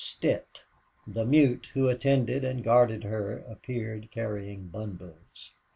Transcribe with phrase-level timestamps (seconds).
[0.03, 0.63] Stitt,
[1.05, 5.51] the mute who attended and guarded her, appeared, carrying bundles.